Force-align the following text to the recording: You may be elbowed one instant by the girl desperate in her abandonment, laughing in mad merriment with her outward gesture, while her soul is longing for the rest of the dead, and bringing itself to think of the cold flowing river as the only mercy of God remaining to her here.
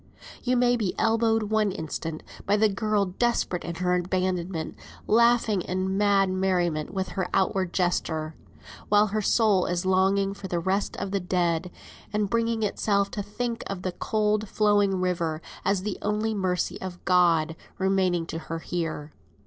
You 0.41 0.57
may 0.57 0.77
be 0.77 0.95
elbowed 0.97 1.43
one 1.51 1.71
instant 1.71 2.23
by 2.47 2.57
the 2.57 2.67
girl 2.69 3.05
desperate 3.05 3.63
in 3.63 3.75
her 3.75 3.93
abandonment, 3.93 4.75
laughing 5.05 5.61
in 5.61 5.95
mad 5.95 6.27
merriment 6.31 6.91
with 6.91 7.09
her 7.09 7.29
outward 7.35 7.71
gesture, 7.71 8.33
while 8.89 9.05
her 9.05 9.21
soul 9.21 9.67
is 9.67 9.85
longing 9.85 10.33
for 10.33 10.47
the 10.47 10.57
rest 10.57 10.97
of 10.97 11.11
the 11.11 11.19
dead, 11.19 11.69
and 12.11 12.31
bringing 12.31 12.63
itself 12.63 13.11
to 13.11 13.21
think 13.21 13.63
of 13.67 13.83
the 13.83 13.91
cold 13.91 14.49
flowing 14.49 14.99
river 15.01 15.39
as 15.63 15.83
the 15.83 15.99
only 16.01 16.33
mercy 16.33 16.81
of 16.81 17.05
God 17.05 17.55
remaining 17.77 18.25
to 18.25 18.39
her 18.39 18.57
here. 18.57 19.13